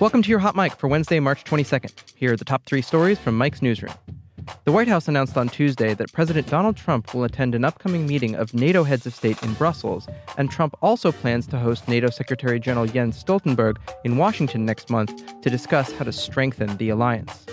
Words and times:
Welcome 0.00 0.22
to 0.22 0.30
your 0.30 0.38
Hot 0.38 0.56
Mic 0.56 0.76
for 0.76 0.88
Wednesday, 0.88 1.20
March 1.20 1.44
22nd. 1.44 1.92
Here 2.14 2.32
are 2.32 2.36
the 2.36 2.42
top 2.42 2.64
three 2.64 2.80
stories 2.80 3.18
from 3.18 3.36
Mic's 3.36 3.60
newsroom. 3.60 3.92
The 4.64 4.72
White 4.72 4.88
House 4.88 5.08
announced 5.08 5.36
on 5.36 5.50
Tuesday 5.50 5.92
that 5.92 6.10
President 6.14 6.46
Donald 6.46 6.78
Trump 6.78 7.12
will 7.12 7.24
attend 7.24 7.54
an 7.54 7.66
upcoming 7.66 8.06
meeting 8.06 8.34
of 8.34 8.54
NATO 8.54 8.82
heads 8.82 9.04
of 9.04 9.14
state 9.14 9.42
in 9.42 9.52
Brussels, 9.52 10.08
and 10.38 10.50
Trump 10.50 10.74
also 10.80 11.12
plans 11.12 11.46
to 11.48 11.58
host 11.58 11.86
NATO 11.86 12.08
Secretary 12.08 12.58
General 12.58 12.86
Jens 12.86 13.22
Stoltenberg 13.22 13.76
in 14.02 14.16
Washington 14.16 14.64
next 14.64 14.88
month 14.88 15.38
to 15.42 15.50
discuss 15.50 15.92
how 15.92 16.06
to 16.06 16.12
strengthen 16.12 16.78
the 16.78 16.88
alliance. 16.88 17.44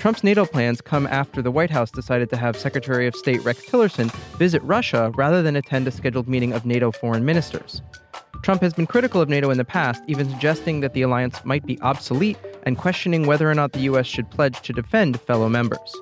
Trump's 0.00 0.24
NATO 0.24 0.44
plans 0.44 0.80
come 0.80 1.06
after 1.06 1.40
the 1.40 1.52
White 1.52 1.70
House 1.70 1.92
decided 1.92 2.30
to 2.30 2.36
have 2.36 2.56
Secretary 2.56 3.06
of 3.06 3.14
State 3.14 3.44
Rex 3.44 3.64
Tillerson 3.64 4.12
visit 4.38 4.60
Russia 4.64 5.12
rather 5.14 5.40
than 5.40 5.54
attend 5.54 5.86
a 5.86 5.92
scheduled 5.92 6.26
meeting 6.26 6.52
of 6.52 6.66
NATO 6.66 6.90
foreign 6.90 7.24
ministers. 7.24 7.80
Trump 8.46 8.62
has 8.62 8.74
been 8.74 8.86
critical 8.86 9.20
of 9.20 9.28
NATO 9.28 9.50
in 9.50 9.58
the 9.58 9.64
past, 9.64 10.04
even 10.06 10.30
suggesting 10.30 10.78
that 10.78 10.92
the 10.92 11.02
alliance 11.02 11.44
might 11.44 11.66
be 11.66 11.80
obsolete 11.80 12.38
and 12.62 12.78
questioning 12.78 13.26
whether 13.26 13.50
or 13.50 13.56
not 13.56 13.72
the 13.72 13.80
U.S. 13.80 14.06
should 14.06 14.30
pledge 14.30 14.60
to 14.60 14.72
defend 14.72 15.20
fellow 15.22 15.48
members. 15.48 15.92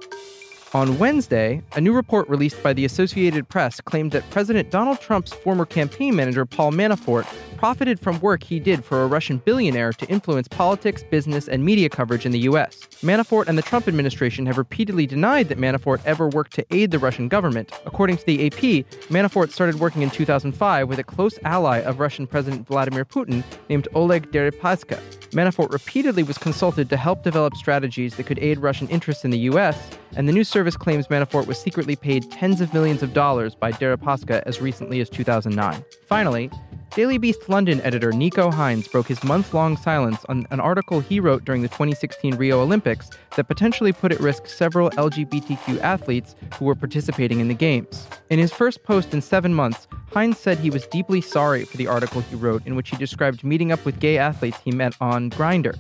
On 0.75 0.99
Wednesday, 0.99 1.63
a 1.77 1.81
new 1.81 1.93
report 1.93 2.29
released 2.29 2.61
by 2.61 2.73
the 2.73 2.85
Associated 2.85 3.49
Press 3.49 3.81
claimed 3.81 4.11
that 4.11 4.29
President 4.31 4.73
Donald 4.73 5.01
Trump's 5.01 5.33
former 5.33 5.65
campaign 5.65 6.17
manager, 6.17 6.45
Paul 6.45 6.73
Manafort, 6.73 7.33
profited 7.57 8.01
from 8.01 8.19
work 8.19 8.43
he 8.43 8.59
did 8.59 8.85
for 8.85 9.05
a 9.05 9.07
Russian 9.07 9.37
billionaire 9.39 9.93
to 9.93 10.07
influence 10.09 10.49
politics, 10.49 11.05
business, 11.05 11.47
and 11.47 11.65
media 11.65 11.89
coverage 11.89 12.27
in 12.27 12.33
the 12.33 12.41
U.S. 12.41 12.81
Manafort 13.03 13.47
and 13.47 13.57
the 13.57 13.63
Trump 13.63 13.87
administration 13.87 14.47
have 14.47 14.59
repeatedly 14.59 15.07
denied 15.07 15.49
that 15.49 15.59
Manafort 15.59 16.01
ever 16.05 16.29
worked 16.29 16.55
to 16.55 16.67
aid 16.75 16.91
the 16.91 16.99
Russian 16.99 17.29
government. 17.29 17.71
According 17.87 18.17
to 18.17 18.27
the 18.27 18.45
AP, 18.45 18.85
Manafort 19.11 19.53
started 19.53 19.79
working 19.79 20.03
in 20.03 20.11
2005 20.11 20.89
with 20.89 20.99
a 20.99 21.05
close 21.05 21.39
ally 21.45 21.79
of 21.83 22.01
Russian 22.01 22.27
President 22.27 22.67
Vladimir 22.67 23.05
Putin 23.05 23.45
named 23.69 23.87
Oleg 23.95 24.33
Deripaska. 24.33 25.01
Manafort 25.35 25.73
repeatedly 25.73 26.23
was 26.23 26.39
consulted 26.39 26.89
to 26.89 26.97
help 26.97 27.25
develop 27.25 27.57
strategies 27.57 28.15
that 28.15 28.25
could 28.25 28.39
aid 28.39 28.61
Russian 28.61 28.87
interests 28.87 29.25
in 29.25 29.33
the 29.33 29.39
U.S., 29.41 29.91
and 30.15 30.29
the 30.29 30.33
news 30.33 30.49
service 30.49 30.77
claims 30.77 31.09
Manafort 31.09 31.49
was 31.49 31.59
secretly 31.59 31.97
paid 31.97 32.31
tens 32.31 32.61
of 32.61 32.73
millions 32.73 33.03
of 33.03 33.13
dollars 33.13 33.57
by 33.57 33.73
Deripaska 33.73 34.45
as 34.47 34.61
recently 34.61 35.01
as 35.01 35.11
2009. 35.11 35.85
Finally, 36.07 36.51
Daily 36.95 37.19
Beast 37.19 37.49
London 37.49 37.81
editor 37.81 38.13
Nico 38.13 38.53
Hines 38.53 38.87
broke 38.87 39.09
his 39.09 39.25
month 39.25 39.53
long 39.53 39.77
silence 39.77 40.25
on 40.29 40.47
an 40.53 40.61
article 40.61 41.01
he 41.01 41.19
wrote 41.19 41.45
during 41.45 41.63
the 41.63 41.69
2016 41.69 42.37
Rio 42.37 42.61
Olympics 42.61 43.11
that 43.35 43.49
potentially 43.49 43.93
put 43.93 44.13
at 44.13 44.21
risk 44.21 44.47
several 44.47 44.91
LGBTQ 44.91 45.81
athletes 45.81 46.37
who 46.57 46.65
were 46.65 46.77
participating 46.77 47.41
in 47.41 47.49
the 47.49 47.55
Games. 47.55 48.07
In 48.31 48.39
his 48.39 48.53
first 48.53 48.85
post 48.85 49.13
in 49.13 49.21
seven 49.21 49.53
months, 49.53 49.89
Hines 50.15 50.39
said 50.39 50.61
he 50.61 50.71
was 50.71 50.87
deeply 50.87 51.21
sorry 51.21 51.65
for 51.65 51.77
the 51.77 51.89
article 51.89 52.21
he 52.21 52.37
wrote 52.37 52.65
in 52.67 52.77
which 52.77 52.91
he 52.91 52.97
described 52.97 53.43
meeting 53.43 53.73
up 53.73 53.85
with 53.85 53.99
gay 53.99 54.17
athletes 54.17 54.61
he 54.65 54.71
met 54.71 54.95
on 55.01 55.29
Grindr. 55.29 55.77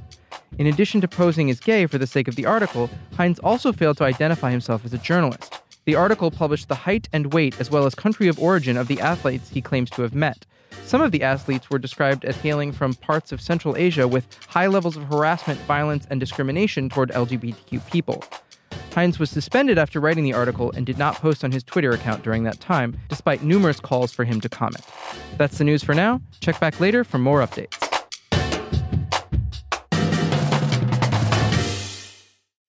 In 0.59 0.67
addition 0.67 1.01
to 1.03 1.07
posing 1.07 1.51
as 1.51 1.61
gay 1.61 1.87
for 1.87 1.99
the 1.99 2.07
sake 2.09 2.27
of 2.27 2.35
the 2.35 2.45
article, 2.45 2.91
Hines 3.17 3.39
also 3.39 3.73
failed 3.73 3.97
to 3.99 4.05
identify 4.05 4.51
himself 4.51 4.85
as 4.85 4.93
a 4.93 4.99
journalist. 4.99 5.63
The 5.85 5.95
article 5.95 6.33
published 6.33 6.67
the 6.67 6.75
height 6.75 7.09
and 7.13 7.33
weight 7.33 7.61
as 7.61 7.71
well 7.71 7.87
as 7.87 7.95
country 7.95 8.27
of 8.27 8.41
origin 8.41 8.77
of 8.77 8.89
the 8.89 9.01
athletes 9.01 9.51
he 9.51 9.63
claims 9.63 9.89
to 9.91 10.03
have 10.03 10.17
met. 10.17 10.45
Some 10.85 11.01
of 11.01 11.13
the 11.13 11.23
athletes 11.23 11.71
were 11.71 11.79
described 11.79 12.25
as 12.25 12.37
hailing 12.37 12.73
from 12.73 12.95
parts 12.95 13.31
of 13.31 13.41
Central 13.41 13.77
Asia 13.77 14.09
with 14.09 14.27
high 14.49 14.67
levels 14.67 14.97
of 14.97 15.05
harassment, 15.05 15.61
violence, 15.61 16.09
and 16.11 16.19
discrimination 16.19 16.89
toward 16.89 17.11
LGBTQ 17.11 17.89
people. 17.89 18.25
Hines 18.95 19.19
was 19.19 19.29
suspended 19.29 19.77
after 19.77 19.99
writing 19.99 20.23
the 20.23 20.35
article 20.35 20.71
and 20.77 20.87
did 20.87 20.99
not 20.99 21.17
post 21.17 21.43
on 21.43 21.51
his 21.51 21.65
Twitter 21.65 21.91
account 21.91 22.23
during 22.23 22.45
that 22.45 22.61
time, 22.61 22.97
despite 23.09 23.43
numerous 23.43 23.81
calls 23.81 24.13
for 24.13 24.25
him 24.25 24.41
to 24.41 24.49
comment. 24.49 24.85
That's 25.37 25.59
the 25.59 25.65
news 25.65 25.83
for 25.83 25.95
now. 25.95 26.21
Check 26.39 26.61
back 26.61 26.79
later 26.79 27.03
for 27.03 27.19
more 27.19 27.41
updates. 27.41 27.84